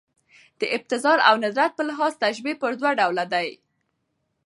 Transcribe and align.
د 0.59 0.61
ابتذال 0.77 1.19
او 1.29 1.35
ندرت 1.43 1.71
په 1.75 1.83
لحاظ 1.89 2.13
تشبیه 2.23 2.59
پر 2.61 2.71
دوه 2.79 2.91
ډوله 2.99 3.25
ده. 3.33 3.41